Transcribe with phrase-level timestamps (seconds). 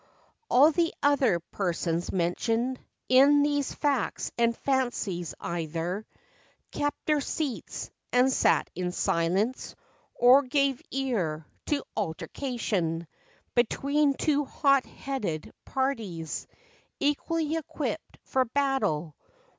[0.49, 6.07] All the other persons mentioned In these" Facts and Fancies" either
[6.71, 6.81] 22 FACTS AND FANCIES.
[6.87, 9.75] Kept their seats, and sat in'silence,
[10.15, 13.05] Or gave ear to altercation
[13.53, 16.47] Between two hot headed parties
[16.99, 19.13] Equally equipped for battle.